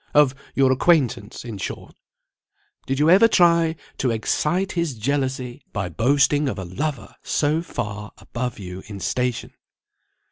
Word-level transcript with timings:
of 0.15 0.33
your 0.55 0.71
acquaintance, 0.71 1.45
in 1.45 1.59
short? 1.59 1.95
Did 2.87 2.97
you 2.97 3.07
ever 3.11 3.27
try 3.27 3.75
to 3.99 4.09
excite 4.09 4.71
his 4.71 4.95
jealousy 4.95 5.61
by 5.73 5.89
boasting 5.89 6.49
of 6.49 6.57
a 6.57 6.65
lover 6.65 7.13
so 7.21 7.61
far 7.61 8.11
above 8.17 8.57
you 8.57 8.81
in 8.87 8.99
station?" 8.99 9.53